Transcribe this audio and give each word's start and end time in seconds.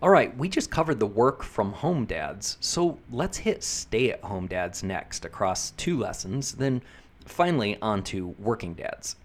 All 0.00 0.10
right, 0.10 0.36
we 0.38 0.48
just 0.48 0.70
covered 0.70 1.00
the 1.00 1.06
work 1.06 1.42
from 1.42 1.72
home 1.72 2.04
dads, 2.04 2.56
so 2.60 3.00
let's 3.10 3.38
hit 3.38 3.64
stay 3.64 4.12
at 4.12 4.22
home 4.22 4.46
dads 4.46 4.84
next 4.84 5.24
across 5.24 5.72
two 5.72 5.98
lessons, 5.98 6.52
then 6.52 6.82
finally 7.24 7.76
on 7.82 8.04
to 8.04 8.28
working 8.38 8.74
dads. 8.74 9.16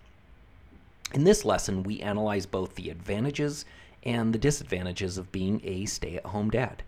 In 1.14 1.26
this 1.26 1.46
lesson, 1.46 1.84
we 1.84 2.00
analyze 2.00 2.48
both 2.48 2.74
the 2.74 2.90
advantages 2.90 3.66
and 4.02 4.34
the 4.34 4.40
disadvantages 4.40 5.20
of 5.20 5.32
being 5.32 5.62
a 5.64 5.86
stay 5.86 6.16
at 6.16 6.26
home 6.26 6.50
dad. 6.50 6.82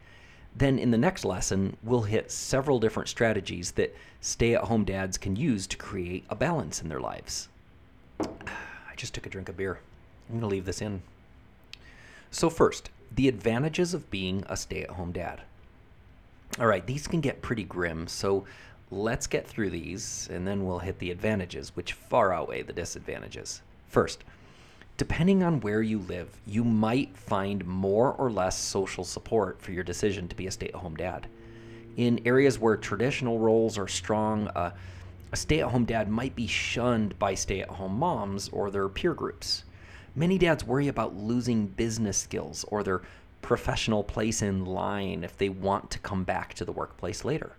Then, 0.55 0.79
in 0.79 0.89
the 0.89 0.97
next 0.97 1.23
lesson, 1.23 1.77
we'll 1.83 2.01
hit 2.01 2.31
several 2.31 2.79
different 2.79 3.07
strategies 3.07 3.73
that 3.73 3.95
stay 4.19 4.55
at 4.55 4.63
home 4.63 4.83
dads 4.83 5.19
can 5.19 5.35
use 5.35 5.67
to 5.67 5.77
create 5.77 6.25
a 6.27 6.35
balance 6.35 6.81
in 6.81 6.89
their 6.89 7.01
lives. 7.01 7.49
I 8.19 8.95
just 8.95 9.13
took 9.13 9.27
a 9.27 9.29
drink 9.29 9.47
of 9.47 9.57
beer. 9.57 9.77
I'm 10.27 10.39
going 10.39 10.49
to 10.49 10.55
leave 10.55 10.65
this 10.65 10.81
in. 10.81 11.03
So, 12.31 12.49
first, 12.49 12.89
the 13.13 13.27
advantages 13.27 13.93
of 13.93 14.09
being 14.09 14.43
a 14.47 14.57
stay 14.57 14.83
at 14.83 14.91
home 14.91 15.11
dad. 15.11 15.41
All 16.59 16.67
right, 16.67 16.85
these 16.85 17.07
can 17.07 17.21
get 17.21 17.41
pretty 17.41 17.63
grim, 17.63 18.07
so 18.07 18.45
let's 18.91 19.27
get 19.27 19.47
through 19.47 19.71
these 19.71 20.29
and 20.31 20.47
then 20.47 20.65
we'll 20.65 20.79
hit 20.79 20.99
the 20.99 21.11
advantages, 21.11 21.75
which 21.75 21.93
far 21.93 22.33
outweigh 22.33 22.61
the 22.61 22.73
disadvantages. 22.73 23.61
First, 23.87 24.23
depending 24.97 25.43
on 25.43 25.59
where 25.61 25.81
you 25.81 25.99
live, 25.99 26.29
you 26.45 26.63
might 26.63 27.17
find 27.17 27.65
more 27.65 28.13
or 28.13 28.31
less 28.31 28.57
social 28.57 29.03
support 29.03 29.61
for 29.61 29.71
your 29.71 29.83
decision 29.83 30.27
to 30.27 30.35
be 30.35 30.47
a 30.47 30.51
stay 30.51 30.67
at 30.67 30.75
home 30.75 30.95
dad. 30.95 31.27
In 31.97 32.21
areas 32.25 32.59
where 32.59 32.77
traditional 32.77 33.39
roles 33.39 33.77
are 33.77 33.87
strong, 33.87 34.47
uh, 34.49 34.71
a 35.31 35.35
stay 35.35 35.61
at 35.61 35.71
home 35.71 35.85
dad 35.85 36.09
might 36.09 36.35
be 36.35 36.47
shunned 36.47 37.17
by 37.19 37.33
stay 37.33 37.61
at 37.61 37.69
home 37.69 37.97
moms 37.97 38.49
or 38.49 38.69
their 38.69 38.87
peer 38.87 39.13
groups. 39.13 39.63
Many 40.17 40.37
dads 40.37 40.63
worry 40.63 40.87
about 40.87 41.17
losing 41.17 41.67
business 41.67 42.17
skills 42.17 42.63
or 42.69 42.83
their 42.83 43.01
professional 43.41 44.01
place 44.01 44.41
in 44.41 44.63
line 44.63 45.25
if 45.25 45.37
they 45.37 45.49
want 45.49 45.91
to 45.91 45.99
come 45.99 46.23
back 46.23 46.53
to 46.53 46.63
the 46.63 46.71
workplace 46.71 47.25
later. 47.25 47.51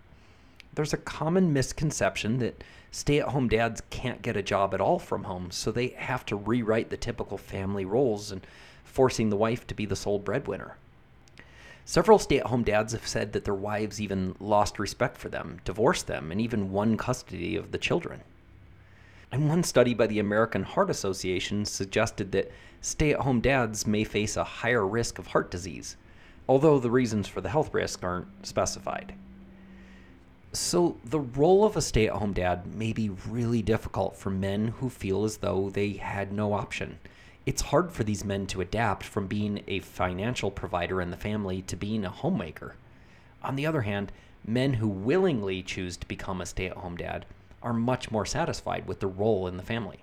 There's 0.73 0.93
a 0.93 0.97
common 0.97 1.53
misconception 1.53 2.39
that 2.39 2.63
stay 2.91 3.19
at 3.19 3.29
home 3.29 3.47
dads 3.47 3.81
can't 3.91 4.23
get 4.23 4.35
a 4.35 4.41
job 4.41 4.73
at 4.73 4.81
all 4.81 4.97
from 4.97 5.25
home, 5.25 5.51
so 5.51 5.71
they 5.71 5.89
have 5.89 6.25
to 6.25 6.35
rewrite 6.35 6.89
the 6.89 6.97
typical 6.97 7.37
family 7.37 7.85
roles 7.85 8.31
and 8.31 8.45
forcing 8.83 9.29
the 9.29 9.37
wife 9.37 9.67
to 9.67 9.75
be 9.75 9.85
the 9.85 9.95
sole 9.95 10.17
breadwinner. 10.17 10.77
Several 11.85 12.17
stay 12.17 12.39
at 12.39 12.47
home 12.47 12.63
dads 12.63 12.93
have 12.93 13.07
said 13.07 13.33
that 13.33 13.45
their 13.45 13.53
wives 13.53 14.01
even 14.01 14.35
lost 14.39 14.79
respect 14.79 15.17
for 15.17 15.29
them, 15.29 15.59
divorced 15.63 16.07
them, 16.07 16.31
and 16.31 16.41
even 16.41 16.71
won 16.71 16.97
custody 16.97 17.55
of 17.55 17.71
the 17.71 17.77
children. 17.77 18.21
And 19.31 19.49
one 19.49 19.63
study 19.63 19.93
by 19.93 20.07
the 20.07 20.19
American 20.19 20.63
Heart 20.63 20.89
Association 20.89 21.65
suggested 21.65 22.31
that 22.31 22.51
stay 22.79 23.11
at 23.11 23.19
home 23.19 23.41
dads 23.41 23.85
may 23.85 24.03
face 24.03 24.37
a 24.37 24.43
higher 24.43 24.87
risk 24.87 25.19
of 25.19 25.27
heart 25.27 25.51
disease, 25.51 25.97
although 26.47 26.79
the 26.79 26.91
reasons 26.91 27.27
for 27.27 27.41
the 27.41 27.49
health 27.49 27.73
risk 27.73 28.03
aren't 28.03 28.27
specified. 28.45 29.13
So, 30.53 30.97
the 31.03 31.19
role 31.19 31.65
of 31.65 31.75
a 31.75 31.81
stay 31.81 32.07
at 32.07 32.15
home 32.15 32.31
dad 32.31 32.73
may 32.73 32.93
be 32.93 33.09
really 33.09 33.61
difficult 33.61 34.15
for 34.15 34.29
men 34.29 34.69
who 34.79 34.89
feel 34.89 35.25
as 35.25 35.37
though 35.37 35.69
they 35.69 35.91
had 35.93 36.31
no 36.31 36.53
option. 36.53 36.97
It's 37.45 37.61
hard 37.63 37.91
for 37.91 38.05
these 38.05 38.23
men 38.23 38.47
to 38.47 38.61
adapt 38.61 39.03
from 39.03 39.27
being 39.27 39.61
a 39.67 39.79
financial 39.79 40.49
provider 40.49 41.01
in 41.01 41.11
the 41.11 41.17
family 41.17 41.61
to 41.63 41.75
being 41.75 42.05
a 42.05 42.09
homemaker. 42.09 42.75
On 43.43 43.57
the 43.57 43.65
other 43.65 43.81
hand, 43.81 44.13
men 44.45 44.75
who 44.75 44.87
willingly 44.87 45.61
choose 45.61 45.97
to 45.97 46.07
become 46.07 46.39
a 46.39 46.45
stay 46.45 46.67
at 46.67 46.77
home 46.77 46.95
dad 46.95 47.25
are 47.61 47.73
much 47.73 48.11
more 48.11 48.25
satisfied 48.25 48.87
with 48.87 48.99
their 48.99 49.09
role 49.09 49.47
in 49.47 49.57
the 49.57 49.63
family. 49.63 49.99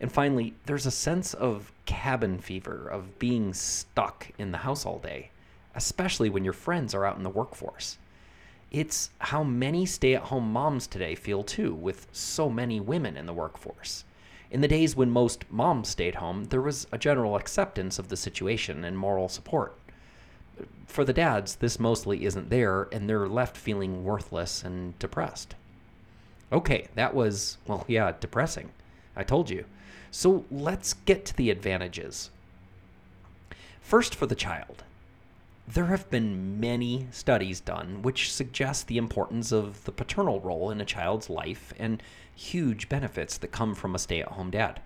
And 0.00 0.10
finally, 0.10 0.54
there's 0.64 0.86
a 0.86 0.90
sense 0.90 1.34
of 1.34 1.72
cabin 1.84 2.38
fever, 2.38 2.88
of 2.88 3.18
being 3.18 3.52
stuck 3.52 4.30
in 4.38 4.50
the 4.50 4.58
house 4.58 4.86
all 4.86 4.98
day, 4.98 5.30
especially 5.74 6.30
when 6.30 6.44
your 6.44 6.54
friends 6.54 6.94
are 6.94 7.04
out 7.04 7.18
in 7.18 7.22
the 7.22 7.28
workforce. 7.28 7.98
It's 8.70 9.10
how 9.18 9.42
many 9.42 9.84
stay 9.84 10.14
at 10.14 10.22
home 10.22 10.52
moms 10.52 10.86
today 10.86 11.14
feel 11.14 11.42
too, 11.42 11.74
with 11.74 12.06
so 12.12 12.48
many 12.48 12.80
women 12.80 13.16
in 13.16 13.26
the 13.26 13.32
workforce. 13.32 14.04
In 14.50 14.62
the 14.62 14.68
days 14.68 14.96
when 14.96 15.10
most 15.10 15.44
moms 15.50 15.88
stayed 15.88 16.16
home, 16.16 16.44
there 16.44 16.62
was 16.62 16.86
a 16.90 16.98
general 16.98 17.36
acceptance 17.36 17.98
of 17.98 18.08
the 18.08 18.16
situation 18.16 18.84
and 18.84 18.96
moral 18.96 19.28
support. 19.28 19.76
For 20.86 21.04
the 21.04 21.12
dads, 21.12 21.56
this 21.56 21.78
mostly 21.78 22.24
isn't 22.24 22.50
there, 22.50 22.88
and 22.90 23.08
they're 23.08 23.28
left 23.28 23.56
feeling 23.56 24.04
worthless 24.04 24.64
and 24.64 24.98
depressed. 24.98 25.54
Okay, 26.52 26.88
that 26.94 27.14
was, 27.14 27.58
well, 27.66 27.84
yeah, 27.86 28.12
depressing. 28.18 28.70
I 29.16 29.22
told 29.22 29.50
you. 29.50 29.64
So 30.10 30.44
let's 30.50 30.94
get 30.94 31.24
to 31.26 31.36
the 31.36 31.50
advantages. 31.50 32.30
First, 33.80 34.14
for 34.14 34.26
the 34.26 34.34
child. 34.34 34.84
There 35.68 35.86
have 35.86 36.10
been 36.10 36.58
many 36.58 37.06
studies 37.12 37.60
done 37.60 38.02
which 38.02 38.32
suggest 38.32 38.88
the 38.88 38.98
importance 38.98 39.52
of 39.52 39.84
the 39.84 39.92
paternal 39.92 40.40
role 40.40 40.70
in 40.70 40.80
a 40.80 40.84
child's 40.84 41.30
life 41.30 41.72
and 41.78 42.02
huge 42.34 42.88
benefits 42.88 43.38
that 43.38 43.52
come 43.52 43.76
from 43.76 43.94
a 43.94 43.98
stay 43.98 44.20
at 44.20 44.28
home 44.32 44.50
dad. 44.50 44.80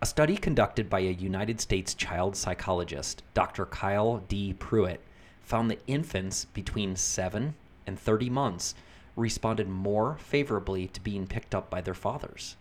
A 0.00 0.06
study 0.06 0.36
conducted 0.36 0.88
by 0.88 1.00
a 1.00 1.10
United 1.10 1.60
States 1.60 1.92
child 1.92 2.36
psychologist, 2.36 3.22
Dr. 3.34 3.66
Kyle 3.66 4.22
D. 4.28 4.54
Pruett, 4.58 4.98
found 5.42 5.70
that 5.70 5.82
infants 5.86 6.46
between 6.46 6.96
7 6.96 7.54
and 7.86 7.98
30 7.98 8.30
months 8.30 8.74
responded 9.16 9.68
more 9.68 10.16
favorably 10.18 10.86
to 10.88 11.00
being 11.00 11.26
picked 11.26 11.54
up 11.54 11.70
by 11.70 11.80
their 11.80 11.94
fathers. 11.94 12.56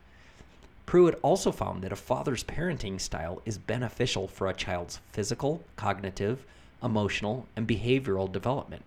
Pruett 0.85 1.19
also 1.21 1.51
found 1.51 1.83
that 1.83 1.91
a 1.91 1.97
father's 1.97 2.43
parenting 2.43 2.99
style 3.01 3.41
is 3.45 3.57
beneficial 3.57 4.27
for 4.27 4.47
a 4.47 4.53
child's 4.53 4.99
physical, 5.11 5.63
cognitive, 5.75 6.45
emotional, 6.81 7.47
and 7.55 7.67
behavioral 7.67 8.31
development. 8.31 8.83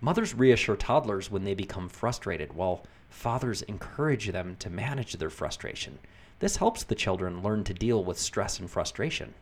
Mothers 0.00 0.34
reassure 0.34 0.76
toddlers 0.76 1.30
when 1.30 1.44
they 1.44 1.54
become 1.54 1.88
frustrated, 1.88 2.52
while 2.52 2.84
fathers 3.10 3.62
encourage 3.62 4.28
them 4.30 4.56
to 4.60 4.70
manage 4.70 5.14
their 5.14 5.30
frustration. 5.30 5.98
This 6.38 6.56
helps 6.56 6.84
the 6.84 6.94
children 6.94 7.42
learn 7.42 7.64
to 7.64 7.74
deal 7.74 8.04
with 8.04 8.18
stress 8.18 8.60
and 8.60 8.70
frustration. 8.70 9.34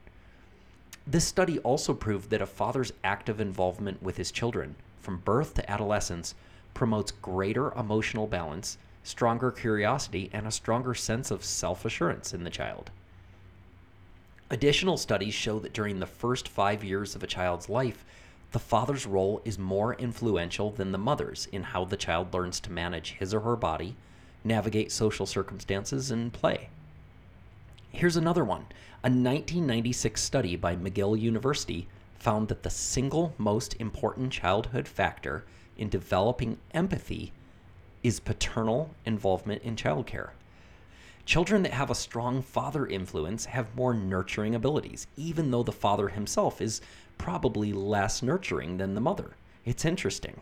This 1.07 1.27
study 1.27 1.59
also 1.59 1.93
proved 1.93 2.31
that 2.31 2.41
a 2.41 2.47
father's 2.47 2.93
active 3.05 3.39
involvement 3.39 4.03
with 4.03 4.17
his 4.17 4.33
children, 4.33 4.75
from 4.99 5.19
birth 5.19 5.53
to 5.55 5.71
adolescence, 5.71 6.35
promotes 6.77 7.11
greater 7.11 7.73
emotional 7.73 8.27
balance, 8.27 8.77
stronger 9.03 9.51
curiosity, 9.51 10.29
and 10.31 10.47
a 10.47 10.51
stronger 10.51 10.93
sense 10.93 11.31
of 11.31 11.43
self 11.43 11.87
assurance 11.87 12.35
in 12.35 12.45
the 12.45 12.51
child. 12.51 12.91
Additional 14.51 14.99
studies 14.99 15.33
show 15.33 15.59
that 15.59 15.73
during 15.73 15.99
the 15.99 16.07
first 16.07 16.47
five 16.47 16.85
years 16.85 17.15
of 17.15 17.23
a 17.23 17.27
child's 17.27 17.71
life, 17.71 18.05
the 18.53 18.59
father's 18.59 19.07
role 19.07 19.41
is 19.43 19.59
more 19.59 19.95
influential 19.95 20.71
than 20.71 20.93
the 20.93 20.99
mother's 20.99 21.47
in 21.51 21.63
how 21.63 21.87
the 21.87 21.97
child 21.97 22.35
learns 22.35 22.61
to 22.61 22.71
manage 22.71 23.13
his 23.13 23.33
or 23.33 23.41
her 23.41 23.57
body, 23.57 23.97
navigate 24.45 24.93
social 24.93 25.25
circumstances, 25.25 26.11
and 26.11 26.31
play. 26.31 26.69
Here's 27.91 28.19
another 28.19 28.45
one. 28.45 28.67
A 29.03 29.09
1996 29.09 30.23
study 30.23 30.57
by 30.57 30.77
McGill 30.77 31.19
University 31.19 31.89
found 32.19 32.49
that 32.49 32.63
the 32.63 32.71
single 32.71 33.35
most 33.39 33.75
important 33.81 34.31
childhood 34.31 34.87
factor 34.87 35.47
in 35.79 35.89
developing 35.89 36.59
empathy 36.73 37.33
is 38.03 38.21
paternal 38.21 38.91
involvement 39.05 39.63
in 39.63 39.77
childcare. 39.77 40.31
Children 41.25 41.65
that 41.65 41.73
have 41.73 41.91
a 41.91 41.95
strong 41.95 42.41
father 42.41 42.87
influence 42.87 43.47
have 43.47 43.75
more 43.75 43.93
nurturing 43.93 44.55
abilities, 44.55 45.09
even 45.17 45.51
though 45.51 45.65
the 45.65 45.73
father 45.73 46.09
himself 46.09 46.61
is 46.61 46.81
probably 47.19 47.73
less 47.73 48.23
nurturing 48.23 48.77
than 48.77 48.95
the 48.95 49.01
mother. 49.01 49.33
It's 49.65 49.85
interesting. 49.85 50.41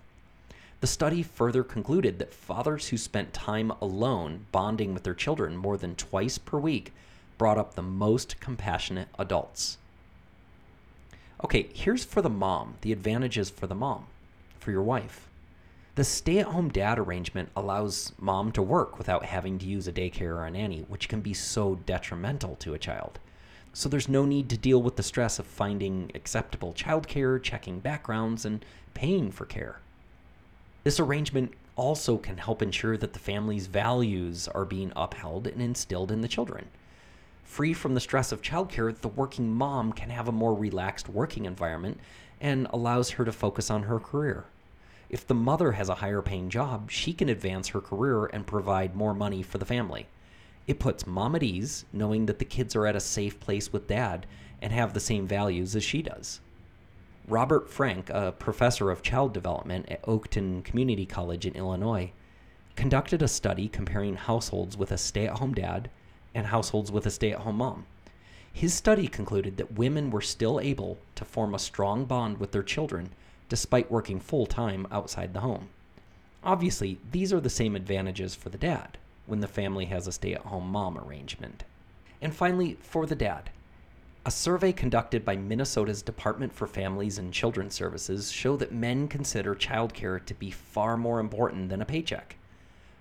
The 0.81 0.87
study 0.87 1.23
further 1.23 1.65
concluded 1.65 2.19
that 2.19 2.35
fathers 2.35 2.89
who 2.89 2.99
spent 2.99 3.33
time 3.33 3.73
alone 3.81 4.45
bonding 4.53 4.93
with 4.93 5.05
their 5.05 5.15
children 5.15 5.57
more 5.57 5.79
than 5.79 5.95
twice 5.95 6.37
per 6.37 6.59
week 6.59 6.93
brought 7.39 7.57
up 7.57 7.75
the 7.75 7.83
most 7.83 8.39
compassionate 8.41 9.09
adults. 9.19 9.79
Okay, 11.43 11.69
here's 11.73 12.05
for 12.05 12.21
the 12.21 12.29
mom 12.29 12.75
the 12.83 12.93
advantages 12.93 13.49
for 13.49 13.67
the 13.67 13.75
mom 13.75 14.07
for 14.65 14.71
your 14.71 14.83
wife. 14.83 15.29
The 15.95 16.03
stay 16.03 16.39
at 16.39 16.47
home 16.47 16.71
dad 16.71 16.99
arrangement 16.99 17.51
allows 17.55 18.13
mom 18.19 18.51
to 18.53 18.63
work 18.63 18.99
without 18.99 19.27
having 19.27 19.59
to 19.59 19.67
use 19.67 19.87
a 19.87 19.93
daycare 19.93 20.35
or 20.35 20.45
a 20.45 20.51
nanny, 20.51 20.85
which 20.89 21.09
can 21.09 21.21
be 21.21 21.35
so 21.35 21.77
detrimental 21.87 22.57
to 22.57 22.75
a 22.75 22.79
child. 22.79 23.21
So 23.73 23.89
there's 23.89 24.09
no 24.09 24.25
need 24.25 24.49
to 24.49 24.57
deal 24.57 24.83
with 24.83 24.97
the 24.97 25.03
stress 25.03 25.39
of 25.39 25.47
finding 25.47 26.11
acceptable 26.15 26.73
childcare, 26.73 27.41
checking 27.41 27.79
backgrounds, 27.79 28.45
and 28.45 28.65
paying 28.95 29.31
for 29.31 29.45
care. 29.45 29.81
This 30.83 30.99
arrangement 30.99 31.53
also 31.77 32.17
can 32.17 32.39
help 32.39 32.63
ensure 32.63 32.97
that 32.97 33.13
the 33.13 33.19
family's 33.19 33.67
values 33.67 34.49
are 34.49 34.65
being 34.65 34.93
upheld 34.97 35.47
and 35.47 35.61
instilled 35.61 36.11
in 36.11 36.23
the 36.23 36.29
children. 36.29 36.67
Free 37.45 37.73
from 37.73 37.95
the 37.95 38.01
stress 38.01 38.33
of 38.33 38.43
childcare, 38.43 38.97
the 39.01 39.09
working 39.09 39.55
mom 39.55 39.93
can 39.93 40.11
have 40.11 40.27
a 40.27 40.33
more 40.33 40.55
relaxed 40.55 41.09
working 41.09 41.45
environment 41.45 42.01
and 42.41 42.67
allows 42.71 43.11
her 43.11 43.25
to 43.25 43.33
focus 43.33 43.71
on 43.71 43.85
her 43.85 44.01
career. 44.01 44.45
If 45.09 45.27
the 45.27 45.35
mother 45.35 45.73
has 45.73 45.89
a 45.89 45.97
higher 45.97 46.23
paying 46.23 46.49
job, 46.49 46.91
she 46.91 47.13
can 47.13 47.29
advance 47.29 47.69
her 47.69 47.81
career 47.81 48.27
and 48.27 48.47
provide 48.47 48.97
more 48.97 49.15
money 49.15 49.43
for 49.43 49.59
the 49.59 49.67
family. 49.67 50.07
It 50.67 50.79
puts 50.79 51.07
mom 51.07 51.35
at 51.35 51.43
ease 51.43 51.85
knowing 51.93 52.27
that 52.27 52.39
the 52.39 52.45
kids 52.45 52.75
are 52.75 52.87
at 52.87 52.97
a 52.97 53.01
safe 53.01 53.39
place 53.39 53.73
with 53.73 53.87
dad 53.87 54.27
and 54.63 54.73
have 54.73 54.95
the 54.95 55.01
same 55.01 55.27
values 55.27 55.77
as 55.77 55.85
she 55.85 56.01
does. 56.01 56.41
Robert 57.29 57.71
Frank, 57.71 58.11
a 58.11 58.33
professor 58.33 58.91
of 58.91 59.03
child 59.03 59.33
development 59.33 59.89
at 59.89 60.03
Oakton 60.03 60.63
Community 60.65 61.07
College 61.07 61.47
in 61.47 61.55
Illinois, 61.55 62.13
conducted 62.77 63.23
a 63.23 63.29
study 63.29 63.69
comparing 63.69 64.17
households 64.17 64.77
with 64.77 64.91
a 64.91 64.99
stay 64.99 65.27
at 65.27 65.39
home 65.39 65.55
dad 65.55 65.91
and 66.35 66.47
households 66.47 66.91
with 66.91 67.07
a 67.07 67.11
stay 67.11 67.33
at 67.33 67.41
home 67.41 67.57
mom. 67.57 67.87
His 68.53 68.75
study 68.75 69.09
concluded 69.09 69.57
that 69.57 69.75
women 69.79 70.11
were 70.11 70.21
still 70.21 70.61
able 70.61 70.99
to 71.15 71.25
form 71.25 71.55
a 71.55 71.59
strong 71.59 72.05
bond 72.05 72.39
with 72.39 72.53
their 72.53 72.63
children 72.63 73.11
despite 73.49 73.91
working 73.91 74.21
full 74.21 74.47
time 74.47 74.87
outside 74.91 75.33
the 75.35 75.41
home. 75.41 75.69
Obviously, 76.43 76.99
these 77.11 77.33
are 77.33 77.41
the 77.41 77.51
same 77.51 77.75
advantages 77.75 78.35
for 78.35 78.51
the 78.51 78.59
dad 78.59 78.99
when 79.27 79.41
the 79.41 79.49
family 79.49 79.87
has 79.87 80.07
a 80.07 80.13
stay 80.13 80.35
at 80.35 80.43
home 80.43 80.69
mom 80.69 80.99
arrangement. 80.99 81.65
And 82.21 82.35
finally, 82.35 82.77
for 82.81 83.07
the 83.07 83.15
dad. 83.15 83.51
A 84.27 84.31
survey 84.31 84.73
conducted 84.73 85.25
by 85.25 85.37
Minnesota's 85.37 86.01
Department 86.01 86.53
for 86.53 86.67
Families 86.67 87.19
and 87.19 87.33
Children's 87.33 87.75
Services 87.75 88.33
show 88.33 88.57
that 88.57 88.73
men 88.73 89.07
consider 89.07 89.55
childcare 89.55 90.25
to 90.25 90.35
be 90.35 90.51
far 90.51 90.97
more 90.97 91.21
important 91.21 91.69
than 91.69 91.83
a 91.83 91.87
paycheck. 91.87 92.37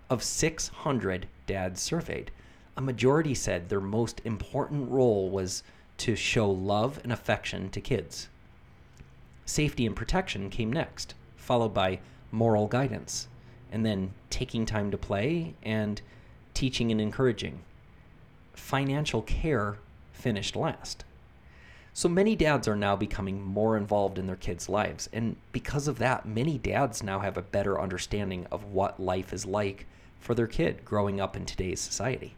Of 0.09 0.21
600 0.21 1.27
dads 1.47 1.81
surveyed, 1.81 2.31
a 2.75 2.81
majority 2.81 3.33
said 3.33 3.69
their 3.69 3.79
most 3.79 4.21
important 4.25 4.91
role 4.91 5.29
was 5.29 5.63
to 5.99 6.15
show 6.15 6.49
love 6.49 6.99
and 7.03 7.13
affection 7.13 7.69
to 7.69 7.79
kids. 7.79 8.27
Safety 9.45 9.85
and 9.85 9.95
protection 9.95 10.49
came 10.49 10.71
next, 10.71 11.15
followed 11.35 11.73
by 11.73 11.99
moral 12.31 12.67
guidance, 12.67 13.27
and 13.71 13.85
then 13.85 14.13
taking 14.29 14.65
time 14.65 14.91
to 14.91 14.97
play 14.97 15.53
and 15.63 16.01
teaching 16.53 16.91
and 16.91 17.01
encouraging. 17.01 17.59
Financial 18.53 19.21
care 19.21 19.77
finished 20.11 20.55
last. 20.55 21.03
So 21.95 22.09
many 22.09 22.35
dads 22.35 22.67
are 22.67 22.75
now 22.75 22.95
becoming 22.95 23.41
more 23.41 23.77
involved 23.77 24.17
in 24.17 24.25
their 24.25 24.35
kids' 24.35 24.67
lives. 24.67 25.09
And 25.13 25.35
because 25.51 25.87
of 25.87 25.99
that, 25.99 26.25
many 26.25 26.57
dads 26.57 27.03
now 27.03 27.19
have 27.19 27.37
a 27.37 27.43
better 27.43 27.79
understanding 27.79 28.47
of 28.51 28.63
what 28.63 28.99
life 28.99 29.31
is 29.31 29.45
like 29.45 29.85
for 30.19 30.33
their 30.33 30.47
kid 30.47 30.85
growing 30.85 31.21
up 31.21 31.35
in 31.35 31.45
today's 31.45 31.79
society. 31.81 32.35